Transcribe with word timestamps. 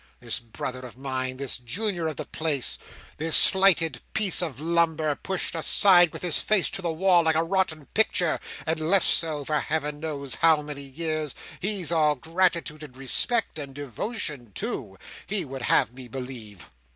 This 0.19 0.39
brother 0.39 0.79
of 0.79 0.97
mine! 0.97 1.37
This 1.37 1.57
junior 1.57 2.07
of 2.07 2.15
the 2.17 2.25
place, 2.25 2.79
this 3.17 3.35
slighted 3.35 4.01
piece 4.15 4.41
of 4.41 4.59
lumber, 4.59 5.13
pushed 5.13 5.53
aside 5.53 6.11
with 6.11 6.23
his 6.23 6.41
face 6.41 6.71
to 6.71 6.81
the 6.81 6.91
wall, 6.91 7.21
like 7.21 7.35
a 7.35 7.43
rotten 7.43 7.85
picture, 7.93 8.39
and 8.65 8.79
left 8.79 9.05
so, 9.05 9.45
for 9.45 9.59
Heaven 9.59 9.99
knows 9.99 10.33
how 10.33 10.63
many 10.63 10.81
years 10.81 11.35
he's 11.59 11.91
all 11.91 12.15
gratitude 12.15 12.81
and 12.81 12.97
respect, 12.97 13.59
and 13.59 13.75
devotion 13.75 14.53
too, 14.53 14.97
he 15.27 15.45
would 15.45 15.61
have 15.61 15.93
me 15.93 16.07
believe!" 16.07 16.71